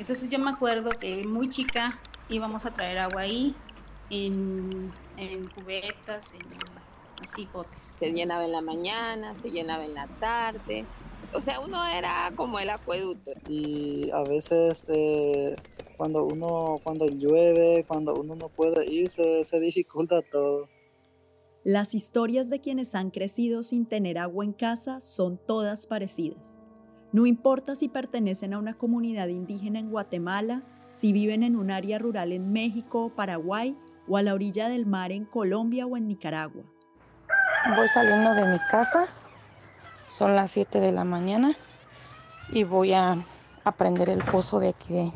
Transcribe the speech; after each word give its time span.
Entonces 0.00 0.30
yo 0.30 0.38
me 0.38 0.50
acuerdo 0.50 0.90
que 0.92 1.24
muy 1.26 1.50
chica 1.50 2.00
íbamos 2.30 2.64
a 2.64 2.72
traer 2.72 2.96
agua 2.96 3.20
ahí 3.20 3.54
en, 4.08 4.90
en 5.18 5.46
cubetas, 5.48 6.32
en 6.32 6.40
así 7.22 7.46
botes. 7.52 7.96
Se 7.98 8.10
llenaba 8.10 8.46
en 8.46 8.52
la 8.52 8.62
mañana, 8.62 9.34
se 9.42 9.50
llenaba 9.50 9.84
en 9.84 9.92
la 9.92 10.06
tarde. 10.18 10.86
O 11.34 11.42
sea, 11.42 11.60
uno 11.60 11.84
era 11.84 12.32
como 12.34 12.58
el 12.58 12.70
acueducto. 12.70 13.32
Y 13.46 14.10
a 14.10 14.22
veces 14.24 14.86
eh, 14.88 15.54
cuando 15.98 16.24
uno, 16.24 16.80
cuando 16.82 17.06
llueve, 17.06 17.84
cuando 17.86 18.14
uno 18.14 18.34
no 18.34 18.48
puede 18.48 18.90
ir, 18.90 19.10
se, 19.10 19.44
se 19.44 19.60
dificulta 19.60 20.22
todo. 20.22 20.66
Las 21.62 21.94
historias 21.94 22.48
de 22.48 22.62
quienes 22.62 22.94
han 22.94 23.10
crecido 23.10 23.62
sin 23.62 23.84
tener 23.84 24.16
agua 24.16 24.46
en 24.46 24.54
casa 24.54 25.02
son 25.02 25.38
todas 25.46 25.86
parecidas. 25.86 26.38
No 27.12 27.26
importa 27.26 27.74
si 27.74 27.88
pertenecen 27.88 28.54
a 28.54 28.58
una 28.58 28.74
comunidad 28.74 29.28
indígena 29.28 29.80
en 29.80 29.90
Guatemala, 29.90 30.62
si 30.88 31.12
viven 31.12 31.42
en 31.42 31.56
un 31.56 31.70
área 31.70 31.98
rural 31.98 32.32
en 32.32 32.52
México 32.52 33.04
o 33.04 33.14
Paraguay, 33.14 33.76
o 34.06 34.16
a 34.16 34.22
la 34.22 34.34
orilla 34.34 34.68
del 34.68 34.86
mar 34.86 35.12
en 35.12 35.24
Colombia 35.24 35.86
o 35.86 35.96
en 35.96 36.06
Nicaragua. 36.06 36.64
Voy 37.76 37.88
saliendo 37.88 38.34
de 38.34 38.46
mi 38.46 38.58
casa, 38.70 39.08
son 40.08 40.34
las 40.34 40.50
7 40.52 40.80
de 40.80 40.92
la 40.92 41.04
mañana 41.04 41.56
y 42.52 42.64
voy 42.64 42.92
a, 42.92 43.24
aprender 43.64 44.08
el 44.08 44.24
pozo 44.24 44.58
de 44.58 44.68
aquí, 44.68 45.12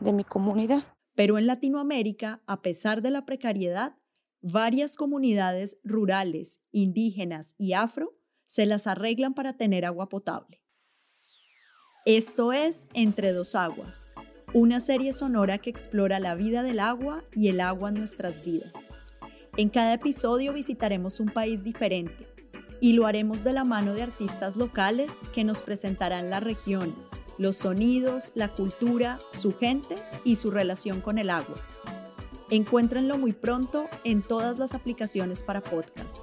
de 0.00 0.12
mi 0.12 0.24
comunidad. 0.24 0.82
Pero 1.14 1.38
en 1.38 1.46
Latinoamérica, 1.46 2.42
a 2.46 2.62
pesar 2.62 3.02
de 3.02 3.10
la 3.10 3.24
precariedad, 3.24 3.96
varias 4.40 4.96
comunidades 4.96 5.78
rurales, 5.84 6.60
indígenas 6.72 7.54
y 7.58 7.74
afro 7.74 8.16
se 8.46 8.66
las 8.66 8.86
arreglan 8.86 9.34
para 9.34 9.56
tener 9.56 9.84
agua 9.84 10.08
potable. 10.08 10.60
Esto 12.06 12.54
es 12.54 12.86
Entre 12.94 13.30
dos 13.32 13.54
aguas, 13.54 14.06
una 14.54 14.80
serie 14.80 15.12
sonora 15.12 15.58
que 15.58 15.68
explora 15.68 16.18
la 16.18 16.34
vida 16.34 16.62
del 16.62 16.80
agua 16.80 17.24
y 17.34 17.48
el 17.48 17.60
agua 17.60 17.90
en 17.90 17.96
nuestras 17.96 18.42
vidas. 18.42 18.72
En 19.58 19.68
cada 19.68 19.92
episodio 19.92 20.54
visitaremos 20.54 21.20
un 21.20 21.28
país 21.28 21.62
diferente 21.62 22.26
y 22.80 22.94
lo 22.94 23.04
haremos 23.06 23.44
de 23.44 23.52
la 23.52 23.64
mano 23.64 23.92
de 23.92 24.00
artistas 24.00 24.56
locales 24.56 25.12
que 25.34 25.44
nos 25.44 25.60
presentarán 25.60 26.30
la 26.30 26.40
región, 26.40 26.96
los 27.36 27.58
sonidos, 27.58 28.32
la 28.34 28.48
cultura, 28.48 29.18
su 29.36 29.54
gente 29.54 29.96
y 30.24 30.36
su 30.36 30.50
relación 30.50 31.02
con 31.02 31.18
el 31.18 31.28
agua. 31.28 31.56
Encuéntrenlo 32.48 33.18
muy 33.18 33.34
pronto 33.34 33.90
en 34.04 34.22
todas 34.22 34.58
las 34.58 34.72
aplicaciones 34.72 35.42
para 35.42 35.60
podcast. 35.60 36.16